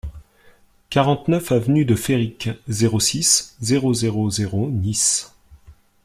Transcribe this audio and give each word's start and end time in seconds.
quarante-neuf 0.89 1.51
avenue 1.51 1.85
de 1.85 1.93
Féric, 1.93 2.49
zéro 2.67 2.99
six, 2.99 3.55
zéro 3.59 3.93
zéro 3.93 4.31
zéro, 4.31 4.67
Nice 4.71 5.35